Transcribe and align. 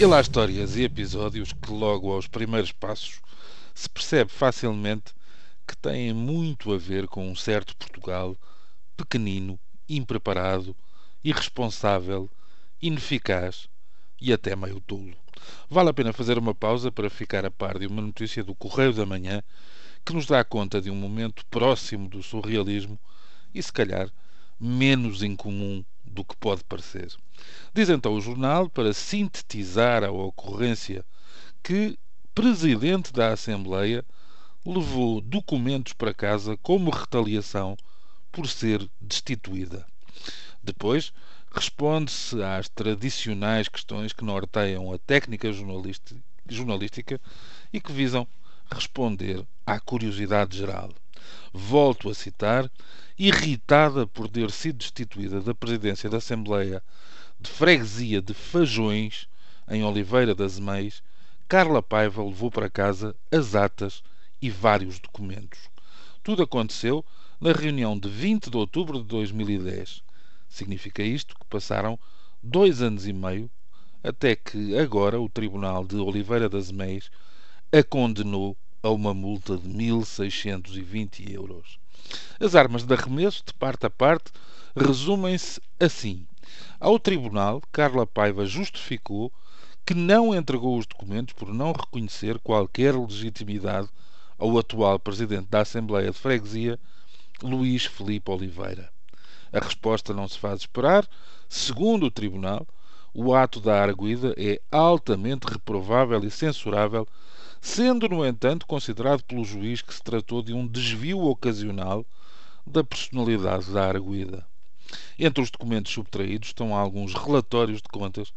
E 0.00 0.06
lá 0.06 0.18
histórias 0.18 0.76
e 0.76 0.82
episódios 0.84 1.52
que, 1.52 1.70
logo 1.70 2.10
aos 2.10 2.26
primeiros 2.26 2.72
passos, 2.72 3.20
se 3.74 3.86
percebe 3.86 4.32
facilmente 4.32 5.12
que 5.68 5.76
têm 5.76 6.14
muito 6.14 6.72
a 6.72 6.78
ver 6.78 7.06
com 7.06 7.30
um 7.30 7.36
certo 7.36 7.76
Portugal 7.76 8.34
pequenino, 8.96 9.60
impreparado, 9.86 10.74
irresponsável, 11.22 12.30
ineficaz 12.80 13.68
e 14.18 14.32
até 14.32 14.56
meio 14.56 14.80
tolo. 14.80 15.14
Vale 15.68 15.90
a 15.90 15.92
pena 15.92 16.14
fazer 16.14 16.38
uma 16.38 16.54
pausa 16.54 16.90
para 16.90 17.10
ficar 17.10 17.44
a 17.44 17.50
par 17.50 17.78
de 17.78 17.86
uma 17.86 18.00
notícia 18.00 18.42
do 18.42 18.54
Correio 18.54 18.94
da 18.94 19.04
Manhã 19.04 19.42
que 20.02 20.14
nos 20.14 20.24
dá 20.24 20.42
conta 20.42 20.80
de 20.80 20.90
um 20.90 20.96
momento 20.96 21.44
próximo 21.50 22.08
do 22.08 22.22
surrealismo 22.22 22.98
e, 23.52 23.62
se 23.62 23.70
calhar, 23.70 24.10
menos 24.58 25.22
incomum 25.22 25.84
do 26.10 26.24
que 26.24 26.36
pode 26.36 26.64
parecer. 26.64 27.08
Diz 27.72 27.88
então 27.88 28.14
o 28.14 28.20
jornal, 28.20 28.68
para 28.68 28.92
sintetizar 28.92 30.04
a 30.04 30.10
ocorrência, 30.10 31.04
que 31.62 31.98
presidente 32.34 33.12
da 33.12 33.32
Assembleia 33.32 34.04
levou 34.64 35.20
documentos 35.20 35.92
para 35.92 36.14
casa 36.14 36.56
como 36.58 36.90
retaliação 36.90 37.76
por 38.30 38.46
ser 38.46 38.88
destituída. 39.00 39.86
Depois, 40.62 41.12
responde-se 41.50 42.42
às 42.42 42.68
tradicionais 42.68 43.68
questões 43.68 44.12
que 44.12 44.24
norteiam 44.24 44.92
a 44.92 44.98
técnica 44.98 45.50
jornalística 45.52 47.20
e 47.72 47.80
que 47.80 47.92
visam 47.92 48.26
responder 48.70 49.44
à 49.66 49.80
curiosidade 49.80 50.56
geral. 50.56 50.90
Volto 51.52 52.08
a 52.08 52.14
citar, 52.14 52.70
irritada 53.18 54.06
por 54.06 54.28
ter 54.28 54.50
sido 54.50 54.78
destituída 54.78 55.40
da 55.40 55.54
presidência 55.54 56.08
da 56.08 56.18
Assembleia 56.18 56.82
de 57.38 57.50
Freguesia 57.50 58.22
de 58.22 58.34
Fajões, 58.34 59.28
em 59.68 59.84
Oliveira 59.84 60.34
das 60.34 60.58
Meias, 60.58 61.02
Carla 61.48 61.82
Paiva 61.82 62.22
levou 62.22 62.50
para 62.50 62.70
casa 62.70 63.14
as 63.30 63.54
atas 63.54 64.02
e 64.40 64.50
vários 64.50 64.98
documentos. 64.98 65.58
Tudo 66.22 66.42
aconteceu 66.42 67.04
na 67.40 67.52
reunião 67.52 67.98
de 67.98 68.08
20 68.08 68.50
de 68.50 68.56
outubro 68.56 68.98
de 68.98 69.04
2010. 69.04 70.02
Significa 70.48 71.02
isto 71.02 71.34
que 71.34 71.44
passaram 71.46 71.98
dois 72.42 72.82
anos 72.82 73.06
e 73.06 73.12
meio 73.12 73.50
até 74.02 74.34
que 74.34 74.78
agora 74.78 75.20
o 75.20 75.28
Tribunal 75.28 75.84
de 75.84 75.96
Oliveira 75.96 76.48
das 76.48 76.70
Meias 76.70 77.10
a 77.72 77.82
condenou 77.82 78.56
a 78.82 78.90
uma 78.90 79.12
multa 79.12 79.56
de 79.56 79.68
1.620 79.68 81.30
euros. 81.32 81.78
As 82.38 82.54
armas 82.54 82.84
de 82.84 82.94
arremesso, 82.94 83.42
de 83.46 83.52
parte 83.54 83.86
a 83.86 83.90
parte, 83.90 84.32
resumem-se 84.74 85.60
assim. 85.78 86.26
Ao 86.78 86.98
tribunal, 86.98 87.62
Carla 87.70 88.06
Paiva 88.06 88.46
justificou 88.46 89.32
que 89.84 89.94
não 89.94 90.34
entregou 90.34 90.78
os 90.78 90.86
documentos 90.86 91.34
por 91.34 91.52
não 91.52 91.72
reconhecer 91.72 92.38
qualquer 92.38 92.94
legitimidade 92.94 93.88
ao 94.38 94.56
atual 94.58 94.98
presidente 94.98 95.48
da 95.48 95.60
Assembleia 95.60 96.10
de 96.10 96.16
Freguesia, 96.16 96.78
Luís 97.42 97.84
Felipe 97.84 98.30
Oliveira. 98.30 98.90
A 99.52 99.58
resposta 99.58 100.14
não 100.14 100.28
se 100.28 100.38
faz 100.38 100.60
esperar. 100.60 101.06
Segundo 101.48 102.06
o 102.06 102.10
tribunal, 102.10 102.66
o 103.12 103.34
ato 103.34 103.60
da 103.60 103.82
arguida 103.82 104.32
é 104.36 104.60
altamente 104.70 105.46
reprovável 105.46 106.22
e 106.24 106.30
censurável 106.30 107.06
sendo, 107.60 108.08
no 108.08 108.24
entanto, 108.24 108.66
considerado 108.66 109.22
pelo 109.24 109.44
juiz 109.44 109.82
que 109.82 109.94
se 109.94 110.02
tratou 110.02 110.42
de 110.42 110.52
um 110.52 110.66
desvio 110.66 111.20
ocasional 111.20 112.06
da 112.66 112.82
personalidade 112.82 113.70
da 113.72 113.86
arguida. 113.86 114.46
Entre 115.18 115.42
os 115.42 115.50
documentos 115.50 115.92
subtraídos 115.92 116.48
estão 116.48 116.74
alguns 116.74 117.14
relatórios 117.14 117.82
de 117.82 117.88
contas 117.88 118.32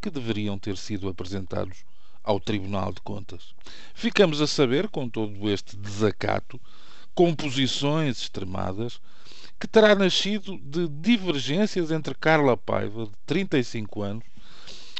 que 0.00 0.10
deveriam 0.10 0.58
ter 0.58 0.76
sido 0.76 1.08
apresentados 1.08 1.84
ao 2.22 2.38
Tribunal 2.38 2.92
de 2.92 3.00
Contas. 3.00 3.54
Ficamos 3.94 4.40
a 4.40 4.46
saber, 4.46 4.88
com 4.88 5.08
todo 5.08 5.48
este 5.48 5.76
desacato, 5.76 6.60
composições 7.14 8.20
extremadas, 8.20 9.00
que 9.58 9.66
terá 9.66 9.94
nascido 9.94 10.58
de 10.58 10.86
divergências 10.88 11.90
entre 11.90 12.14
Carla 12.14 12.56
Paiva, 12.56 13.06
de 13.06 13.12
35 13.24 14.02
anos, 14.02 14.24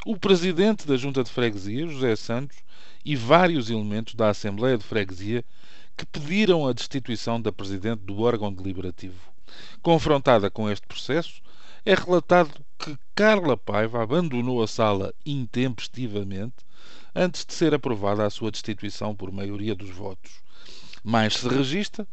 o 0.07 0.17
presidente 0.17 0.87
da 0.87 0.97
Junta 0.97 1.25
de 1.25 1.31
Freguesia, 1.33 1.89
José 1.89 2.15
Santos, 2.15 2.57
e 3.05 3.17
vários 3.17 3.71
elementos 3.71 4.15
da 4.15 4.31
Assembleia 4.31 4.79
de 4.79 4.85
Freguesia 4.85 5.45
que 5.97 6.07
pediram 6.07 6.65
a 6.65 6.73
destituição 6.73 7.43
da 7.43 7.51
presidente 7.51 8.03
do 8.03 8.21
órgão 8.21 8.53
deliberativo. 8.53 9.19
Confrontada 9.83 10.49
com 10.49 10.71
este 10.71 10.87
processo, 10.87 11.43
é 11.85 11.93
relatado 11.93 12.53
que 12.79 12.97
Carla 13.17 13.57
Paiva 13.57 14.01
abandonou 14.01 14.63
a 14.63 14.69
sala 14.69 15.13
intempestivamente 15.25 16.55
antes 17.13 17.45
de 17.45 17.53
ser 17.53 17.75
aprovada 17.75 18.25
a 18.25 18.31
sua 18.31 18.53
destituição 18.53 19.13
por 19.13 19.33
maioria 19.33 19.75
dos 19.75 19.91
votos. 19.91 20.41
Mais 21.03 21.35
se 21.35 21.49
registra 21.49 22.07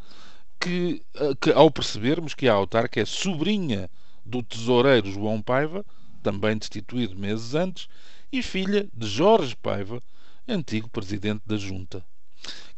que, 0.59 1.03
eh, 1.13 1.35
que 1.39 1.51
ao 1.51 1.69
percebermos 1.69 2.33
que 2.33 2.47
a 2.47 2.53
autarca 2.53 2.99
é 2.99 3.05
sobrinha 3.05 3.87
do 4.25 4.41
tesoureiro 4.41 5.11
João 5.11 5.39
Paiva, 5.43 5.85
também 6.23 6.57
destituído 6.57 7.15
meses 7.15 7.53
antes, 7.53 7.87
e 8.31 8.41
filha 8.41 8.87
de 8.93 9.07
Jorge 9.07 9.55
Paiva, 9.55 10.01
antigo 10.47 10.89
presidente 10.89 11.43
da 11.45 11.57
Junta. 11.57 12.03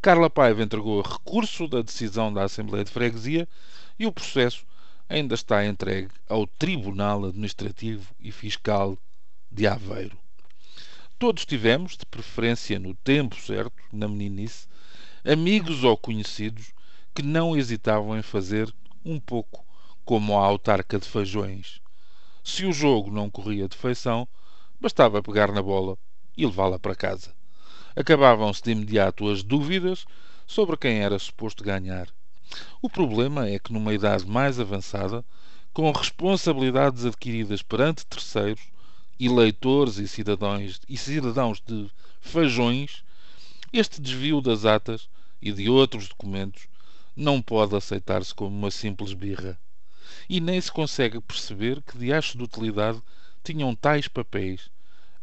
Carla 0.02 0.30
Paiva 0.30 0.64
entregou 0.64 1.02
recurso 1.02 1.68
da 1.68 1.82
decisão 1.82 2.34
da 2.34 2.44
Assembleia 2.44 2.84
de 2.84 2.92
Freguesia 2.92 3.48
e 3.98 4.06
o 4.06 4.12
processo 4.12 4.66
ainda 5.08 5.36
está 5.36 5.66
entregue 5.66 6.12
ao 6.28 6.46
Tribunal 6.46 7.26
Administrativo 7.26 8.14
e 8.20 8.32
Fiscal 8.32 8.98
de 9.52 9.68
Aveiro. 9.68 10.18
Todos 11.18 11.46
tivemos, 11.46 11.96
de 11.96 12.06
preferência 12.06 12.78
no 12.78 12.94
tempo 12.94 13.36
certo, 13.40 13.74
na 13.94 14.08
meninice, 14.08 14.68
amigos 15.24 15.84
ou 15.84 15.96
conhecidos 15.96 16.74
que 17.14 17.22
não 17.22 17.56
hesitavam 17.56 18.18
em 18.18 18.22
fazer 18.22 18.74
um 19.04 19.20
pouco 19.20 19.66
como 20.04 20.38
a 20.38 20.46
autarca 20.46 21.00
de 21.00 21.08
Fajões. 21.08 21.80
Se 22.46 22.66
o 22.66 22.72
jogo 22.72 23.12
não 23.12 23.30
corria 23.30 23.68
de 23.68 23.76
feição, 23.76 24.26
bastava 24.80 25.22
pegar 25.22 25.52
na 25.52 25.62
bola 25.62 25.98
e 26.38 26.46
levá-la 26.46 26.80
para 26.80 26.96
casa 26.96 27.36
acabavam-se 27.96 28.62
de 28.62 28.72
imediato 28.72 29.30
as 29.30 29.42
dúvidas 29.42 30.06
sobre 30.46 30.76
quem 30.76 31.00
era 31.00 31.18
suposto 31.18 31.64
ganhar. 31.64 32.10
O 32.82 32.90
problema 32.90 33.48
é 33.48 33.58
que, 33.58 33.72
numa 33.72 33.94
idade 33.94 34.28
mais 34.28 34.60
avançada, 34.60 35.24
com 35.74 35.90
responsabilidades 35.92 37.06
adquiridas 37.06 37.62
perante 37.62 38.06
terceiros, 38.06 38.62
eleitores 39.20 39.98
e 39.98 40.08
cidadãos, 40.08 40.82
e 40.88 40.98
cidadãos 40.98 41.62
de 41.66 41.90
fajões, 42.20 43.04
este 43.72 44.02
desvio 44.02 44.42
das 44.42 44.66
atas 44.66 45.10
e 45.42 45.52
de 45.52 45.70
outros 45.70 46.08
documentos 46.08 46.68
não 47.16 47.42
pode 47.42 47.76
aceitar-se 47.76 48.36
como 48.36 48.56
uma 48.56 48.72
simples 48.72 49.14
birra. 49.14 49.58
E 50.28 50.40
nem 50.40 50.60
se 50.60 50.72
consegue 50.72 51.20
perceber 51.22 51.82
que 51.82 51.98
de 51.98 52.12
acho 52.12 52.38
de 52.38 52.44
utilidade 52.44 53.02
tinham 53.44 53.76
tais 53.76 54.08
papéis 54.08 54.70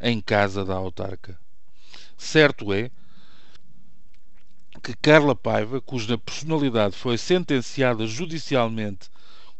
em 0.00 0.20
casa 0.20 0.64
da 0.64 0.74
autarca. 0.74 1.38
Certo 2.16 2.72
é 2.72 2.90
que 4.82 4.94
Carla 4.94 5.34
Paiva, 5.34 5.80
cuja 5.80 6.18
personalidade 6.18 6.96
foi 6.96 7.16
sentenciada 7.16 8.06
judicialmente 8.06 9.08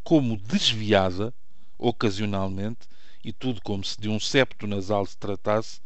como 0.03 0.37
desviada, 0.37 1.33
ocasionalmente, 1.79 2.89
e 3.25 3.33
tudo 3.33 3.61
como 3.63 3.85
se 3.85 4.01
de 4.01 4.09
um 4.09 4.19
septo 4.19 4.67
nasal 4.67 5.07
se 5.07 5.17
tratasse, 5.17 5.81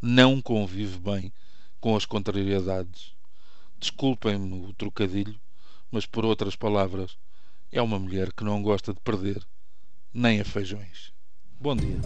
não 0.00 0.42
convive 0.42 0.98
bem 0.98 1.32
com 1.80 1.94
as 1.94 2.04
contrariedades. 2.04 3.12
Desculpem-me 3.78 4.66
o 4.66 4.72
trocadilho, 4.72 5.38
mas 5.90 6.06
por 6.06 6.24
outras 6.24 6.56
palavras, 6.56 7.16
é 7.72 7.80
uma 7.80 7.98
mulher 7.98 8.32
que 8.32 8.44
não 8.44 8.62
gosta 8.62 8.92
de 8.92 9.00
perder 9.00 9.42
nem 10.12 10.40
a 10.40 10.44
feijões. 10.44 11.12
Bom 11.58 11.74
dia. 11.74 11.96